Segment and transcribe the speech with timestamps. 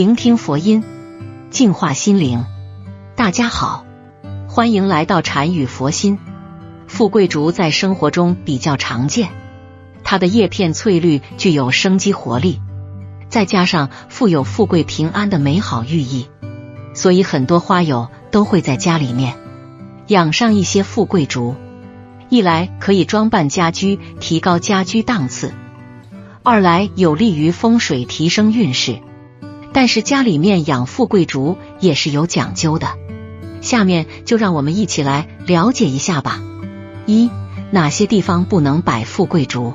[0.00, 0.82] 聆听佛音，
[1.50, 2.46] 净化心灵。
[3.16, 3.84] 大家好，
[4.48, 6.18] 欢迎来到禅语佛心。
[6.86, 9.28] 富贵竹在生活中比较常见，
[10.02, 12.62] 它的叶片翠绿，具有生机活力，
[13.28, 16.28] 再加上富有富贵平安的美好寓意，
[16.94, 19.36] 所以很多花友都会在家里面
[20.06, 21.56] 养上一些富贵竹。
[22.30, 25.52] 一来可以装扮家居，提高家居档次。
[26.42, 28.98] 二来有利于风水提升运势，
[29.72, 32.88] 但是家里面养富贵竹也是有讲究的。
[33.60, 36.40] 下面就让我们一起来了解一下吧。
[37.06, 37.30] 一、
[37.70, 39.74] 哪些地方不能摆富贵竹？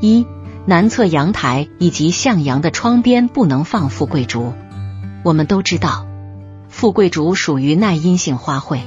[0.00, 0.26] 一、
[0.66, 4.52] 南侧阳台以及向阳的窗边不能放富贵竹。
[5.24, 6.06] 我们都知道，
[6.68, 8.80] 富贵竹属于耐阴性花卉，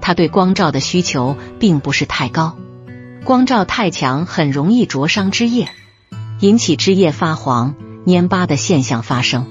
[0.00, 2.56] 它对光照的需求并不是太高，
[3.24, 5.68] 光照太强很容易灼伤枝叶。
[6.40, 9.46] 引起枝叶发黄、蔫巴的现象发生，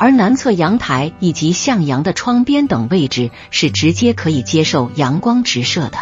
[0.00, 5.98] 而南侧阳台以及向阳的窗边等位置是直接可以接受阳光直射的，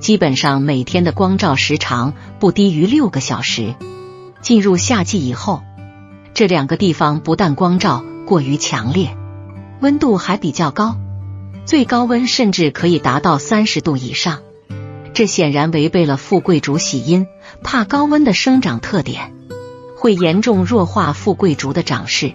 [0.00, 3.76] 基本上每天的光照时长不低于六个小时。
[4.42, 5.62] 进入夏季以后，
[6.34, 9.16] 这两个地方不但光照过于强烈，
[9.80, 10.96] 温度还比较高，
[11.64, 14.40] 最高温甚至可以达到三十度以上，
[15.14, 17.28] 这显然违背了富贵竹喜阴。
[17.62, 19.32] 怕高温的生长特点
[19.96, 22.34] 会严重弱化富贵竹的长势，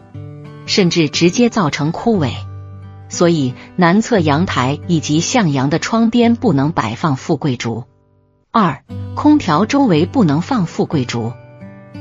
[0.66, 2.32] 甚至直接造成枯萎。
[3.08, 7.84] 所以南侧阳台以及向阳的窗边不能摆放富贵竹。
[8.52, 8.84] 二、
[9.16, 11.32] 空调周围不能放富贵竹。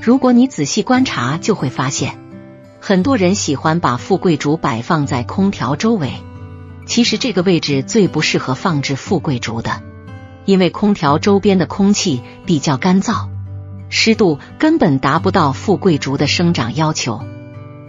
[0.00, 2.18] 如果你仔细观察，就会发现
[2.80, 6.12] 很多人喜欢把富贵竹摆放在空调周围。
[6.86, 9.82] 其实这个位置最不适合放置富贵竹的。
[10.44, 13.28] 因为空调周边的空气比较干燥，
[13.88, 17.22] 湿度根本达不到富贵竹的生长要求，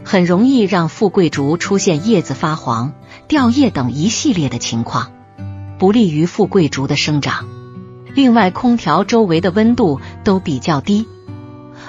[0.06, 2.94] 很容易让富贵竹出现叶子发黄、
[3.28, 5.12] 掉叶等一系列的情况，
[5.80, 7.48] 不利于富贵竹的生长。
[8.14, 11.08] 另外，空调周围的温度都比较低，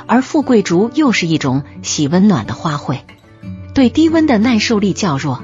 [0.07, 3.01] 而富贵竹又是一种喜温暖的花卉，
[3.75, 5.43] 对低温的耐受力较弱，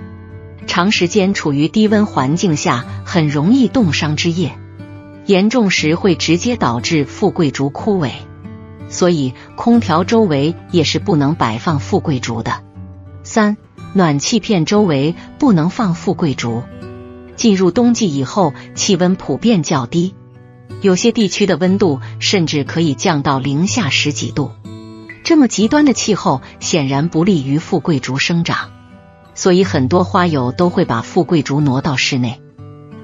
[0.66, 4.52] 长时间处于低温环境下，很容易冻伤枝叶。
[5.26, 8.10] 严重时会直接导致富贵竹枯萎，
[8.92, 12.62] 所以空调周围也是不能摆放富贵竹的。
[13.25, 13.56] 三、
[13.94, 16.62] 暖气片周围不能放富贵竹。
[17.34, 20.14] 进入冬季以后，气温普遍较低，
[20.82, 24.53] 有些地区的温度甚至可以降到零下十几度。
[25.24, 28.70] 这么极端的气候显然不利于富贵竹生长，
[29.34, 32.42] 所以很多花友都会把富贵竹挪到室内。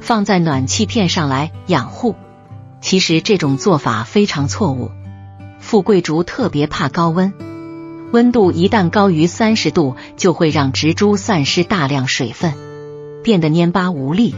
[0.01, 2.15] 放在暖气片上来养护，
[2.83, 4.91] 其实这种做法非常错误。
[5.69, 7.35] 富贵竹特别怕高温，
[8.11, 12.55] 温度一旦高于三十度，就会让植株散失大量水分，
[13.23, 14.35] 变得蔫巴无力。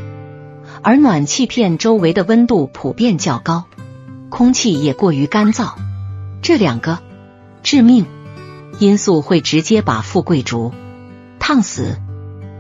[0.83, 3.67] 而暖气片周围的温度普遍较高，
[4.29, 5.75] 空气也过于干燥，
[6.43, 6.99] 这两个
[7.63, 8.07] 致命
[8.81, 10.73] 因素会直接把富贵竹
[11.39, 11.97] 烫死。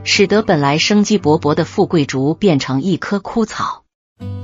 [0.04, 3.82] 使得本来生机勃勃的富贵竹变成一棵枯草，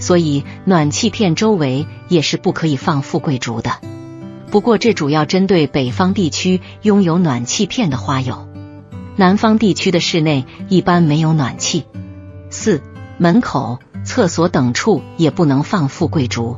[0.01, 3.71] 所以暖气片周围也是不可以放富贵竹的。
[4.51, 8.49] 不过这主要针对北方地区拥有暖气片的花友，
[9.17, 11.85] 南方地区的室内一般没有暖气。
[12.49, 12.83] 四、
[13.19, 16.57] 门口、厕所等处也不能放富贵竹。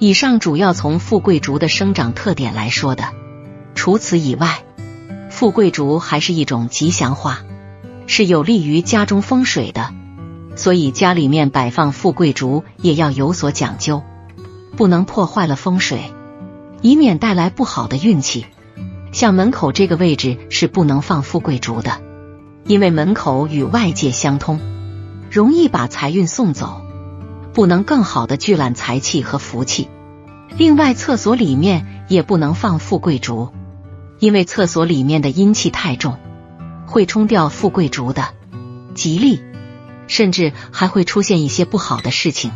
[0.00, 3.04] 以上主要从富贵竹的生长特点来说的。
[3.74, 4.64] 除此以外，
[5.30, 7.38] 富贵竹还是一种吉祥花。
[8.06, 9.90] 是有利于家中风水的，
[10.56, 14.02] 所以家里面摆放富贵竹也要有所讲究，
[14.76, 16.12] 不能破坏了风水，
[16.84, 18.44] 以免带来不好的运气。
[19.10, 22.02] 像门口这个位置是不能放富贵竹的，
[22.66, 24.60] 因为门口与外界相通，
[25.30, 26.82] 容易把财运送走，
[27.54, 29.88] 不能更好的聚揽财气和福气。
[30.58, 33.48] 另外，厕所里面也不能放富贵竹，
[34.18, 36.18] 因为厕所里面的阴气太重。
[36.86, 38.28] 会冲掉富贵竹的
[38.94, 39.40] 吉利，
[40.06, 42.52] 甚至还会出现一些不好的事情。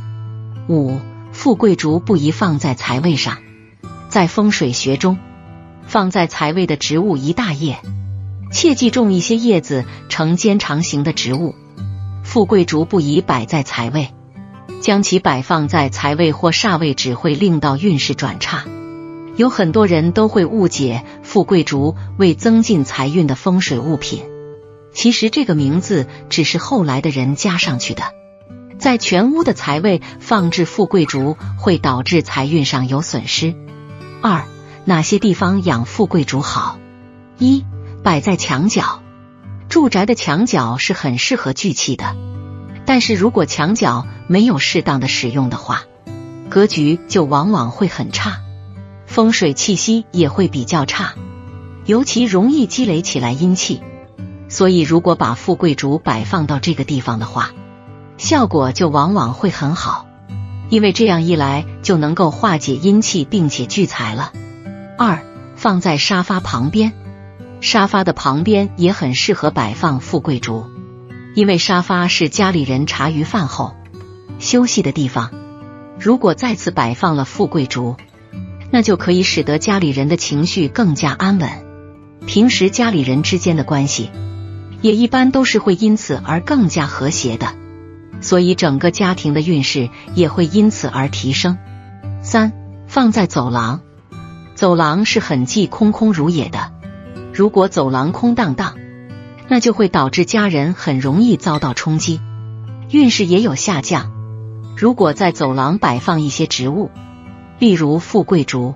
[0.69, 0.99] 五、
[1.33, 3.39] 富贵竹不宜放在财位上，
[4.09, 5.19] 在风水学中，
[5.87, 7.79] 放在财位的植物一大叶，
[8.51, 11.55] 切忌种一些叶子呈尖长形的植物。
[12.25, 14.09] 富贵竹不宜摆在财位，
[14.81, 18.65] 将其摆放在财位或煞位，只会令到运势转差。
[19.37, 24.23] 有很多人都会误解富贵竹为增进财运的风水物品，
[24.93, 28.03] 其实这个名字只是后来的人加上去的。
[28.79, 33.55] 在全屋的财位放置富贵竹，会导致财运上有损失。
[34.21, 34.45] 二，
[34.85, 36.79] 哪些地方养富贵竹好？
[37.39, 37.65] 一，
[38.03, 39.01] 摆在墙角。
[39.69, 42.17] 住宅的墙角是很适合聚气的，
[42.85, 45.83] 但是如果墙角没有适当的使用的话，
[46.49, 48.41] 格局就往往会很差，
[49.07, 51.15] 风水气息也会比较差，
[51.85, 53.83] 尤其容易积累起来阴气。
[54.49, 57.51] 所以，如果把富贵竹摆放到这个地方的话，
[58.17, 60.08] 效果就往往会很好，
[60.71, 64.33] 因为这样一来就能够化解阴气，并且聚财了。
[64.99, 65.23] 二，
[65.57, 66.93] 放在沙发旁边。
[67.61, 70.67] 沙发的旁边也很适合摆放富贵竹，
[71.35, 73.75] 因为沙发是家里人茶余饭后
[74.39, 75.31] 休息的地方。
[75.99, 77.97] 如果再次摆放了富贵竹，
[78.71, 81.51] 那就可以使得家里人的情绪更加安稳，
[82.27, 84.11] 平时家里人之间的关系
[84.81, 87.55] 也一般都是会因此而更加和谐的，
[88.21, 91.59] 所以整个家庭的运势也会因此而提升。
[92.21, 92.53] 三，
[92.87, 93.81] 放在走廊，
[94.55, 96.73] 走廊是很忌空空如也的。
[97.33, 98.75] 如果走廊空荡荡，
[99.49, 102.21] 那就会导致家人很容易遭到冲击，
[102.91, 104.13] 运势也有下降。
[104.77, 106.91] 如果在走廊摆放一些植物，
[107.59, 108.75] 例如富贵竹，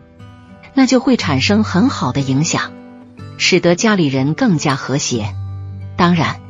[0.74, 2.72] 那就会产生很好的影响，
[3.36, 5.34] 使得家里人更加和谐。
[5.96, 6.40] 当然，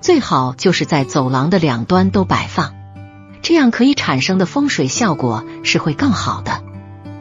[0.00, 2.74] 最好就是在走廊的两端都摆放，
[3.42, 6.62] 这样可以产生的风水效果是会更好的。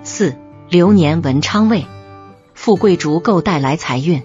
[0.04, 0.38] 四
[0.70, 1.86] 流年文昌位。
[2.54, 4.24] 富贵竹够带来财运，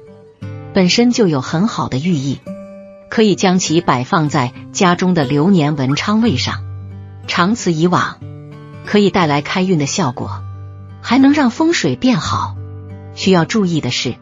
[0.73, 2.38] 本身就有很好的寓意，
[3.11, 6.62] 可以将其摆放在家中的流年文昌位上。
[7.26, 8.19] 长此以往，
[8.87, 10.43] 可以带来开运的效果，
[11.03, 12.55] 还能让风水变好。
[13.14, 14.14] 需要注意的是，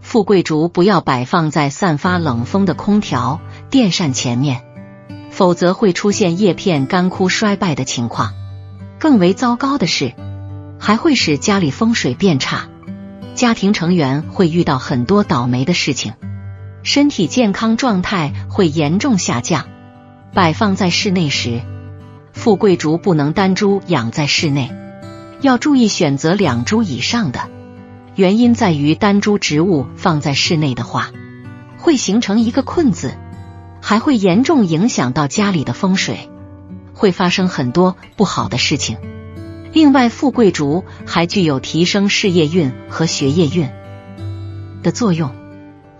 [0.00, 4.62] 富贵竹不要摆放在散发冷风的空调、电扇前面，
[5.30, 8.32] 否则会出现叶片干枯衰败的情况。
[8.98, 10.14] 更为糟糕的是，
[10.78, 12.68] 还会使家里风水变差。
[13.34, 16.14] 家庭成员会遇到很多倒霉的事情，
[16.82, 19.66] 身体健康状态会严重下降。
[20.32, 21.60] 摆放在室内时，
[22.32, 24.70] 富贵竹不能单株养在室内，
[25.40, 27.40] 要注意选择两株以上的。
[28.14, 31.10] 原因在于单株植物放在室内的话，
[31.76, 33.14] 会形成一个困字，
[33.80, 36.30] 还会严重影响到家里的风水，
[36.94, 38.96] 会发生很多不好的事情。
[39.72, 43.68] 另外，富贵竹还具有提升事业运和学业运
[44.82, 45.30] 的作用，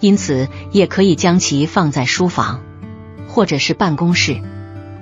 [0.00, 2.62] 因此也可以将其放在书房
[3.28, 4.40] 或者是办公室。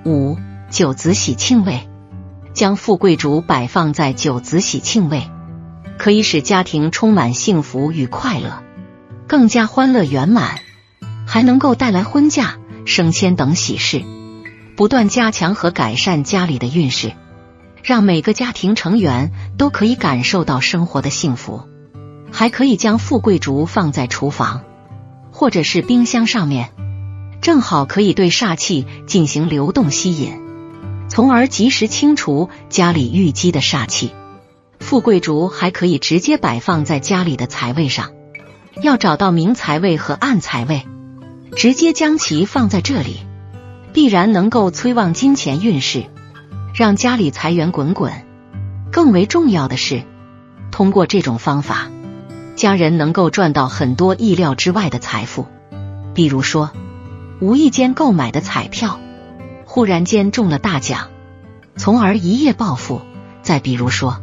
[0.05, 0.37] 五
[0.71, 1.89] 九子喜庆位，
[2.53, 5.31] 将富贵竹摆放在九子喜庆位，
[5.97, 8.63] 可以使家庭充满幸福与快乐，
[9.29, 10.59] 更加欢乐圆满，
[11.27, 14.03] 还能够带来婚嫁、升迁等喜事，
[14.77, 17.13] 不断加强和改善家里的运势。
[17.83, 21.65] 让每个家庭成员都可以感受到生活的幸福，
[22.33, 24.63] 还可以将富贵竹放在厨房
[25.31, 26.71] 或者是冰箱上面，
[27.43, 30.41] 正好可以对煞气进行流动吸引，
[31.11, 34.13] 从而及时清除家里淤积的煞气。
[34.81, 38.13] 富贵竹还可以直接摆放在家里的财位上，
[38.81, 40.87] 要找到明财位和暗财位，
[41.57, 43.21] 直接将其放在这里，
[43.93, 46.05] 必然能够催旺金钱运势。
[46.75, 48.13] 让家里财源滚滚，
[48.91, 50.03] 更为重要的是，
[50.73, 51.89] 通过这种方法，
[52.57, 55.47] 家人能够赚到很多意料之外的财富。
[56.15, 56.73] 比如说，
[57.41, 58.99] 无意间购买的彩票，
[59.65, 61.11] 忽然间中了大奖，
[61.77, 63.03] 从而一夜暴富；
[63.43, 64.21] 再比如说，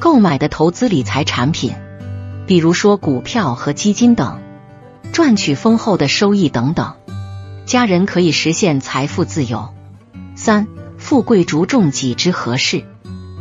[0.00, 1.72] 购买的投资理财产品，
[2.48, 4.40] 比如说股票和基金等，
[5.16, 6.92] 赚取丰厚的收益等等，
[7.64, 9.70] 家人可以实现财富自由。
[10.34, 10.68] 三。
[10.98, 12.84] 富贵竹种几枝合适？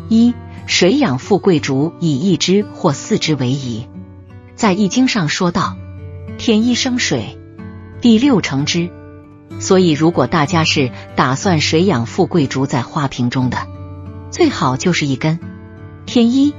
[0.08, 0.34] 一
[0.67, 3.89] 水养富贵竹以一枝或四枝为宜。
[4.55, 5.75] 在易经上说道
[6.39, 7.38] ：“天一生水，
[8.00, 8.89] 地六成之。”
[9.60, 13.67] 所以，如果大家是打算水养富贵竹在花瓶中的，
[14.32, 15.41] 最好就是一根。
[16.05, 16.53] 天一，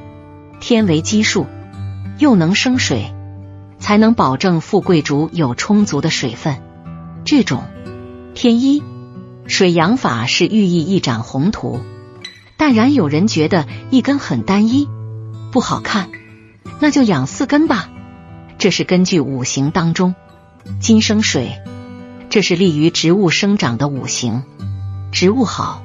[0.61, 1.46] 天为基数，
[2.18, 3.14] 又能生水，
[3.86, 6.60] 才能保证富贵竹有充足的水分。
[7.24, 7.62] 这种
[8.34, 8.82] 天一。
[9.46, 11.78] 水养法是寓意一展宏图，
[12.56, 14.88] 但然有人觉得一根很单一，
[15.52, 16.10] 不好看，
[16.80, 17.88] 那就养四根吧。
[18.58, 20.16] 这是根据五行当中
[20.80, 21.62] 金生水，
[22.28, 24.42] 这是利于植物生长的五行。
[25.12, 25.84] 植物好，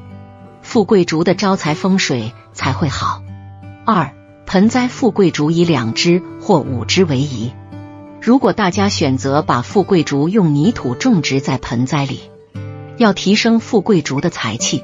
[0.63, 3.22] 富贵竹的招财风水才会好。
[3.86, 4.12] 二
[4.48, 7.51] 盆栽富贵竹以两枝或五枝为宜。
[8.22, 12.22] 如果大家选择把富贵竹用泥土种植在盆栽里。
[12.98, 14.84] 要提升富贵竹的财气，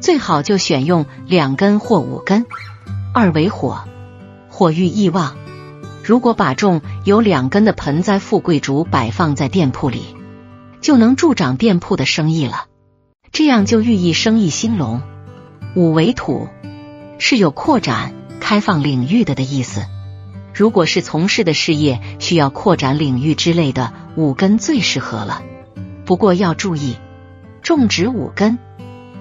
[0.00, 2.46] 最好就选用两根或五根。
[3.12, 3.80] 二为火，
[4.48, 5.36] 火欲意旺。
[6.04, 10.14] 如果把种有两根的盆栽富贵竹摆放在店铺里，
[10.80, 12.66] 就能助长店铺的生意了。
[13.32, 15.02] 这样就寓意生意兴隆。
[15.74, 16.46] 五为土，
[17.18, 19.82] 是有扩展、开放领域的的意思。
[20.60, 25.42] 如果是从事的事业需要扩展领域之类的，五根最适合了。
[26.04, 26.96] 不过要注意，
[27.62, 28.58] 种植五根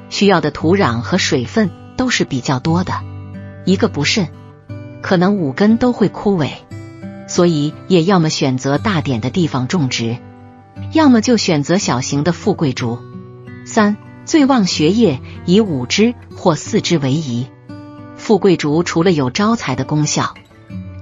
[0.10, 2.92] 需要的土壤和水分都是比较多的，
[3.64, 4.28] 一个不慎，
[5.02, 6.50] 可能五根都会枯萎。
[7.30, 10.18] 所以也要么选择大点的地方种植，
[10.92, 13.00] 要么就选择小型的富贵竹。
[13.66, 17.48] 三最旺学业，以五枝或四枝为宜。
[18.18, 20.34] 富贵竹除了有招财的功效，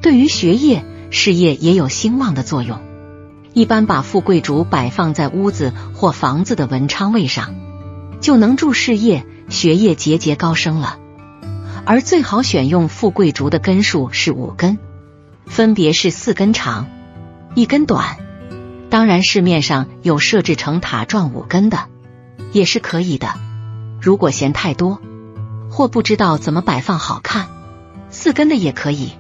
[0.08, 2.80] 对于学业、事业也有兴旺的作用。
[3.52, 7.56] 一般把富贵竹摆放在屋子或房子的文昌位上，
[8.22, 10.98] 就能助事业、学业节节高升了。
[11.84, 14.80] 而最好选用富贵竹的根数是五根。
[15.46, 16.88] 分别是四根长，
[17.54, 18.16] 一根短。
[18.90, 21.80] 当然，市面上有设置成塔状五根的，
[22.54, 23.34] 也是可以的。
[24.02, 25.02] 如果嫌太多，
[25.70, 27.50] 或不知道怎么摆放好看，
[28.10, 29.12] 四根的也可以。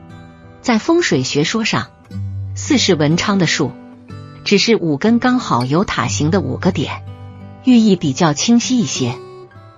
[0.67, 1.91] 在风水学说上，
[2.53, 3.71] 四是文昌的数，
[4.43, 7.05] 只是五根刚好有塔形的五个点，
[7.63, 9.15] 寓意比较清晰一些。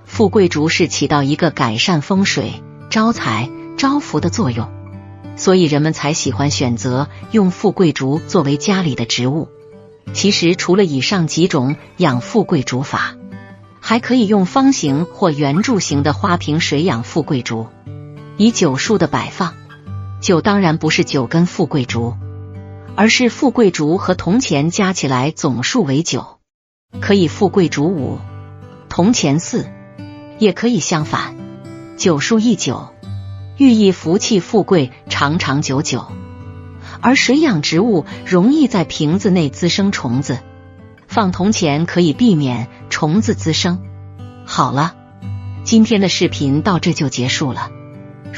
[0.05, 4.67] 富贵竹是起到一个改善风水、招财、招福的作用。
[5.35, 9.47] 所以人们才喜欢选择用富贵竹作为家里的植物。
[10.13, 13.15] 其实除了以上几种养富贵竹法，
[13.79, 17.67] 还可以用方形或圆柱形的花瓶水养富贵竹。
[18.37, 19.53] 以九数的摆放，
[20.21, 22.15] 九当然不是九根富贵竹，
[22.95, 26.39] 而是富贵竹和铜钱加起来总数为九，
[26.99, 28.19] 可以富贵竹五，
[28.89, 29.69] 铜钱四，
[30.37, 31.35] 也可以相反，
[31.97, 32.89] 九数一九。
[33.57, 36.05] 寓意福气富贵长长久久，
[37.01, 40.39] 而水养植物容易在瓶子内滋生虫子，
[41.07, 43.81] 放铜钱可以避免虫子滋生。
[44.45, 44.95] 好了，
[45.65, 47.69] 今天的视频到这就结束了。